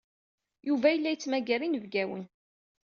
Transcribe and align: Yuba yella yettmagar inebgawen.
Yuba 0.67 0.87
yella 0.91 1.09
yettmagar 1.11 1.61
inebgawen. 1.63 2.23